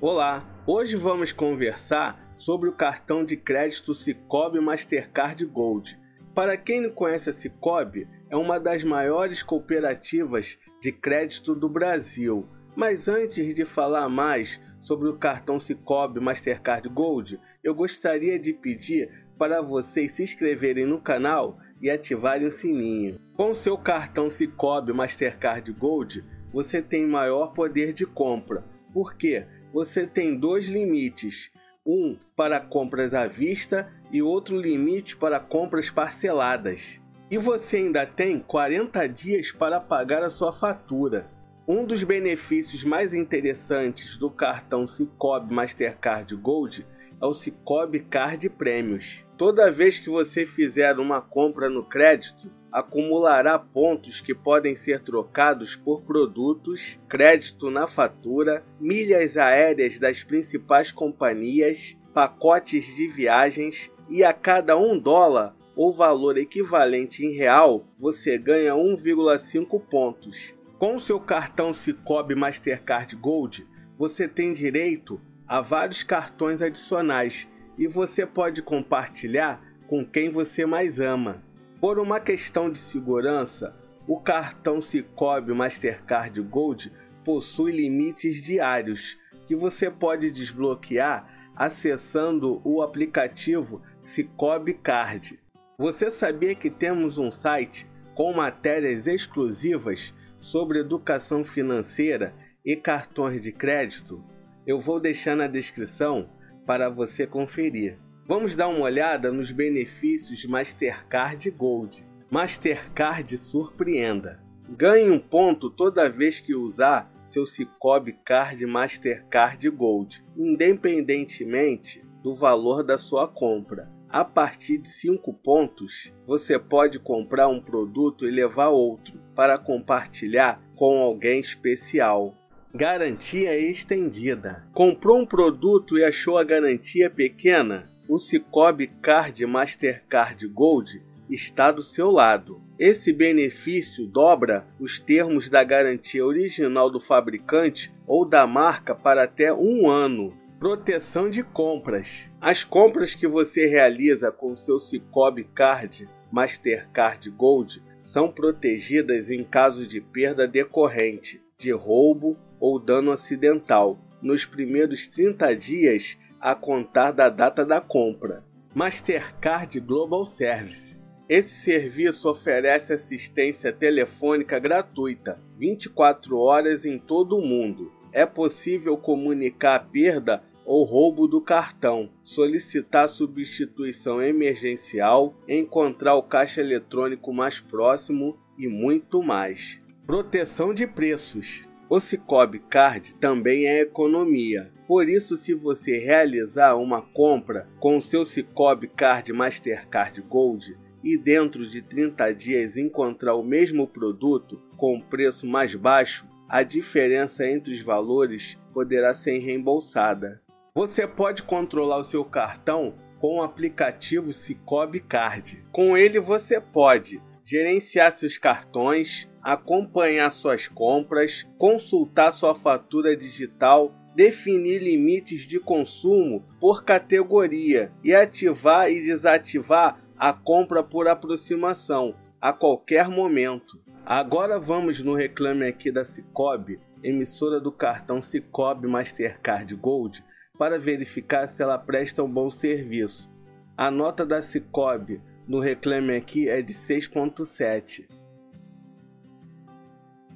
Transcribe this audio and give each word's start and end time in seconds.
Olá, 0.00 0.46
hoje 0.64 0.94
vamos 0.94 1.32
conversar 1.32 2.32
sobre 2.36 2.68
o 2.68 2.72
cartão 2.72 3.24
de 3.24 3.36
crédito 3.36 3.92
Cicobi 3.92 4.60
Mastercard 4.60 5.44
Gold. 5.44 5.98
Para 6.32 6.56
quem 6.56 6.80
não 6.80 6.90
conhece 6.90 7.30
a 7.30 7.32
Cicobi, 7.32 8.06
é 8.30 8.36
uma 8.36 8.60
das 8.60 8.84
maiores 8.84 9.42
cooperativas 9.42 10.56
de 10.80 10.92
crédito 10.92 11.52
do 11.52 11.68
Brasil. 11.68 12.48
Mas 12.76 13.08
antes 13.08 13.52
de 13.52 13.64
falar 13.64 14.08
mais 14.08 14.60
sobre 14.80 15.08
o 15.08 15.18
cartão 15.18 15.58
Cicobi 15.58 16.20
Mastercard 16.20 16.88
Gold, 16.88 17.40
eu 17.64 17.74
gostaria 17.74 18.38
de 18.38 18.52
pedir 18.52 19.26
para 19.36 19.60
vocês 19.60 20.12
se 20.12 20.22
inscreverem 20.22 20.86
no 20.86 21.00
canal 21.00 21.58
e 21.82 21.90
ativarem 21.90 22.46
o 22.46 22.52
sininho. 22.52 23.18
Com 23.36 23.52
seu 23.52 23.76
cartão 23.76 24.30
Cicobi 24.30 24.92
Mastercard 24.92 25.72
Gold, 25.72 26.24
você 26.52 26.80
tem 26.80 27.04
maior 27.04 27.52
poder 27.52 27.92
de 27.92 28.06
compra. 28.06 28.64
Por 28.92 29.16
quê? 29.16 29.44
Você 29.72 30.06
tem 30.06 30.36
dois 30.36 30.66
limites: 30.66 31.50
um 31.84 32.16
para 32.36 32.60
compras 32.60 33.14
à 33.14 33.26
vista 33.26 33.92
e 34.10 34.22
outro 34.22 34.60
limite 34.60 35.16
para 35.16 35.40
compras 35.40 35.90
parceladas. 35.90 37.00
E 37.30 37.36
você 37.36 37.78
ainda 37.78 38.06
tem 38.06 38.38
40 38.38 39.06
dias 39.08 39.52
para 39.52 39.80
pagar 39.80 40.22
a 40.22 40.30
sua 40.30 40.52
fatura. 40.52 41.30
Um 41.66 41.84
dos 41.84 42.02
benefícios 42.02 42.82
mais 42.82 43.12
interessantes 43.12 44.16
do 44.16 44.30
cartão 44.30 44.86
Cicobi 44.86 45.52
Mastercard 45.52 46.34
Gold 46.36 46.86
é 47.20 47.26
o 47.26 47.34
Cicobi 47.34 48.00
Card 48.00 48.48
Prêmios. 48.50 49.26
Toda 49.36 49.70
vez 49.70 49.98
que 49.98 50.08
você 50.08 50.46
fizer 50.46 50.98
uma 50.98 51.20
compra 51.20 51.68
no 51.68 51.84
crédito, 51.84 52.50
acumulará 52.70 53.58
pontos 53.58 54.20
que 54.20 54.34
podem 54.34 54.76
ser 54.76 55.00
trocados 55.00 55.74
por 55.74 56.02
produtos, 56.02 57.00
crédito 57.08 57.70
na 57.70 57.86
fatura, 57.86 58.64
milhas 58.80 59.36
aéreas 59.36 59.98
das 59.98 60.22
principais 60.22 60.92
companhias, 60.92 61.98
pacotes 62.12 62.86
de 62.94 63.08
viagens 63.08 63.90
e 64.08 64.24
a 64.24 64.32
cada 64.32 64.76
um 64.76 64.98
dólar 64.98 65.56
ou 65.76 65.92
valor 65.92 66.36
equivalente 66.36 67.24
em 67.24 67.32
real, 67.36 67.86
você 67.98 68.36
ganha 68.36 68.74
1,5 68.74 69.80
pontos. 69.88 70.54
Com 70.78 70.98
seu 70.98 71.20
cartão 71.20 71.72
Cicobi 71.72 72.34
Mastercard 72.34 73.14
Gold, 73.16 73.66
você 73.96 74.26
tem 74.26 74.52
direito 74.52 75.20
a 75.48 75.60
vários 75.60 76.02
cartões 76.02 76.60
adicionais 76.60 77.48
e 77.78 77.86
você 77.86 78.26
pode 78.26 78.60
compartilhar 78.60 79.64
com 79.86 80.04
quem 80.04 80.30
você 80.30 80.66
mais 80.66 81.00
ama. 81.00 81.42
Por 81.80 81.98
uma 81.98 82.20
questão 82.20 82.70
de 82.70 82.78
segurança, 82.78 83.74
o 84.06 84.20
cartão 84.20 84.80
Cicobi 84.80 85.52
Mastercard 85.54 86.40
Gold 86.42 86.92
possui 87.24 87.72
limites 87.72 88.42
diários 88.42 89.18
que 89.46 89.56
você 89.56 89.90
pode 89.90 90.30
desbloquear 90.30 91.52
acessando 91.56 92.60
o 92.64 92.82
aplicativo 92.82 93.82
Cicobi 94.00 94.74
Card. 94.74 95.40
Você 95.78 96.10
sabia 96.10 96.54
que 96.54 96.70
temos 96.70 97.18
um 97.18 97.30
site 97.30 97.86
com 98.14 98.32
matérias 98.32 99.06
exclusivas 99.06 100.12
sobre 100.40 100.80
educação 100.80 101.44
financeira 101.44 102.34
e 102.64 102.76
cartões 102.76 103.40
de 103.40 103.52
crédito? 103.52 104.22
Eu 104.68 104.78
vou 104.78 105.00
deixar 105.00 105.34
na 105.34 105.46
descrição 105.46 106.28
para 106.66 106.90
você 106.90 107.26
conferir. 107.26 107.98
Vamos 108.26 108.54
dar 108.54 108.68
uma 108.68 108.82
olhada 108.82 109.32
nos 109.32 109.50
benefícios 109.50 110.44
Mastercard 110.44 111.50
Gold. 111.52 112.06
Mastercard 112.30 113.38
surpreenda. 113.38 114.44
Ganhe 114.68 115.10
um 115.10 115.18
ponto 115.18 115.70
toda 115.70 116.10
vez 116.10 116.38
que 116.38 116.54
usar 116.54 117.10
seu 117.24 117.46
Cicobi 117.46 118.12
Card 118.12 118.66
Mastercard 118.66 119.70
Gold, 119.70 120.22
independentemente 120.36 122.04
do 122.22 122.34
valor 122.34 122.82
da 122.82 122.98
sua 122.98 123.26
compra. 123.26 123.90
A 124.06 124.22
partir 124.22 124.76
de 124.76 124.88
5 124.90 125.32
pontos, 125.32 126.12
você 126.26 126.58
pode 126.58 126.98
comprar 126.98 127.48
um 127.48 127.58
produto 127.58 128.28
e 128.28 128.30
levar 128.30 128.68
outro 128.68 129.18
para 129.34 129.56
compartilhar 129.56 130.62
com 130.76 130.98
alguém 131.00 131.40
especial. 131.40 132.36
Garantia 132.74 133.58
estendida. 133.58 134.62
Comprou 134.74 135.18
um 135.18 135.24
produto 135.24 135.96
e 135.96 136.04
achou 136.04 136.36
a 136.36 136.44
garantia 136.44 137.08
pequena? 137.08 137.90
O 138.06 138.18
Cicobi 138.18 138.86
Card 138.86 139.46
Mastercard 139.46 140.46
Gold 140.48 141.02
está 141.30 141.72
do 141.72 141.82
seu 141.82 142.10
lado. 142.10 142.60
Esse 142.78 143.10
benefício 143.10 144.06
dobra 144.06 144.66
os 144.78 144.98
termos 144.98 145.48
da 145.48 145.64
garantia 145.64 146.24
original 146.24 146.90
do 146.90 147.00
fabricante 147.00 147.90
ou 148.06 148.26
da 148.26 148.46
marca 148.46 148.94
para 148.94 149.22
até 149.22 149.50
um 149.50 149.88
ano. 149.88 150.36
Proteção 150.58 151.30
de 151.30 151.42
compras. 151.42 152.28
As 152.38 152.64
compras 152.64 153.14
que 153.14 153.26
você 153.26 153.64
realiza 153.64 154.30
com 154.30 154.54
seu 154.54 154.78
Cicobi 154.78 155.44
Card 155.54 156.06
Mastercard 156.30 157.30
Gold 157.30 157.82
são 158.02 158.30
protegidas 158.30 159.30
em 159.30 159.42
caso 159.42 159.86
de 159.86 160.02
perda 160.02 160.46
decorrente 160.46 161.47
de 161.60 161.72
roubo 161.72 162.38
ou 162.60 162.78
dano 162.78 163.10
acidental 163.10 163.98
nos 164.22 164.46
primeiros 164.46 165.08
30 165.08 165.56
dias 165.56 166.16
a 166.40 166.54
contar 166.54 167.10
da 167.10 167.28
data 167.28 167.66
da 167.66 167.80
compra. 167.80 168.44
Mastercard 168.72 169.80
Global 169.80 170.24
Service. 170.24 170.96
Esse 171.28 171.64
serviço 171.64 172.30
oferece 172.30 172.92
assistência 172.92 173.72
telefônica 173.72 174.56
gratuita 174.60 175.40
24 175.56 176.38
horas 176.38 176.84
em 176.84 176.96
todo 176.96 177.36
o 177.36 177.44
mundo. 177.44 177.90
É 178.12 178.24
possível 178.24 178.96
comunicar 178.96 179.74
a 179.74 179.80
perda 179.80 180.44
ou 180.64 180.84
roubo 180.84 181.26
do 181.26 181.40
cartão, 181.40 182.08
solicitar 182.22 183.08
substituição 183.08 184.22
emergencial, 184.22 185.34
encontrar 185.48 186.14
o 186.14 186.22
caixa 186.22 186.60
eletrônico 186.60 187.32
mais 187.32 187.58
próximo 187.58 188.38
e 188.56 188.68
muito 188.68 189.20
mais. 189.24 189.80
Proteção 190.08 190.72
de 190.72 190.86
preços. 190.86 191.64
O 191.86 192.00
Cicobi 192.00 192.60
Card 192.60 193.14
também 193.16 193.68
é 193.68 193.82
economia. 193.82 194.72
Por 194.86 195.06
isso, 195.06 195.36
se 195.36 195.52
você 195.52 195.98
realizar 195.98 196.76
uma 196.76 197.02
compra 197.02 197.68
com 197.78 198.00
seu 198.00 198.24
Cicobi 198.24 198.88
Card 198.88 199.30
Mastercard 199.34 200.22
Gold 200.22 200.78
e 201.04 201.18
dentro 201.18 201.66
de 201.66 201.82
30 201.82 202.32
dias 202.32 202.78
encontrar 202.78 203.34
o 203.34 203.44
mesmo 203.44 203.86
produto 203.86 204.58
com 204.78 204.98
preço 204.98 205.46
mais 205.46 205.74
baixo, 205.74 206.26
a 206.48 206.62
diferença 206.62 207.46
entre 207.46 207.74
os 207.74 207.82
valores 207.82 208.56
poderá 208.72 209.12
ser 209.12 209.36
reembolsada. 209.40 210.40
Você 210.74 211.06
pode 211.06 211.42
controlar 211.42 211.98
o 211.98 212.02
seu 212.02 212.24
cartão 212.24 212.94
com 213.20 213.40
o 213.40 213.42
aplicativo 213.42 214.32
Cicobi 214.32 215.00
Card. 215.00 215.62
Com 215.70 215.98
ele 215.98 216.18
você 216.18 216.58
pode 216.58 217.20
gerenciar 217.48 218.12
seus 218.12 218.36
cartões, 218.36 219.28
acompanhar 219.48 220.30
suas 220.30 220.68
compras, 220.68 221.48
consultar 221.56 222.34
sua 222.34 222.54
fatura 222.54 223.16
digital, 223.16 223.94
definir 224.14 224.78
limites 224.82 225.46
de 225.46 225.58
consumo 225.58 226.44
por 226.60 226.84
categoria 226.84 227.90
e 228.04 228.14
ativar 228.14 228.90
e 228.90 229.00
desativar 229.00 230.02
a 230.18 230.34
compra 230.34 230.82
por 230.82 231.08
aproximação 231.08 232.14
a 232.38 232.52
qualquer 232.52 233.08
momento. 233.08 233.80
Agora 234.04 234.58
vamos 234.58 235.02
no 235.02 235.14
reclame 235.14 235.66
aqui 235.66 235.90
da 235.90 236.04
Cicobi, 236.04 236.78
emissora 237.02 237.58
do 237.58 237.72
cartão 237.72 238.20
Cicobi 238.20 238.86
Mastercard 238.86 239.74
Gold, 239.76 240.22
para 240.58 240.78
verificar 240.78 241.48
se 241.48 241.62
ela 241.62 241.78
presta 241.78 242.22
um 242.22 242.30
bom 242.30 242.50
serviço. 242.50 243.30
A 243.74 243.90
nota 243.90 244.26
da 244.26 244.42
Cicobi 244.42 245.22
no 245.46 245.58
Reclame 245.58 246.14
Aqui 246.16 246.50
é 246.50 246.60
de 246.60 246.74
6.7. 246.74 248.17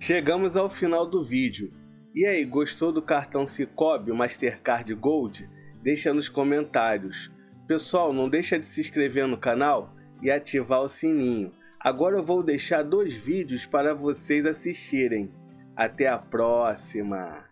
Chegamos 0.05 0.57
ao 0.57 0.69
final 0.69 1.07
do 1.07 1.23
vídeo. 1.23 1.73
E 2.13 2.27
aí, 2.27 2.45
gostou 2.45 2.91
do 2.91 3.01
cartão 3.01 3.47
Cicobi 3.47 4.11
Mastercard 4.11 4.93
Gold? 4.97 5.49
Deixa 5.81 6.13
nos 6.13 6.29
comentários. 6.29 7.31
Pessoal, 7.69 8.13
não 8.13 8.29
deixa 8.29 8.59
de 8.59 8.67
se 8.67 8.81
inscrever 8.81 9.29
no 9.29 9.39
canal 9.39 9.95
e 10.21 10.29
ativar 10.29 10.83
o 10.83 10.89
sininho. 10.89 11.53
Agora 11.79 12.17
eu 12.17 12.23
vou 12.25 12.43
deixar 12.43 12.83
dois 12.83 13.15
vídeos 13.15 13.65
para 13.65 13.95
vocês 13.95 14.45
assistirem. 14.45 15.33
Até 15.77 16.09
a 16.09 16.19
próxima! 16.19 17.41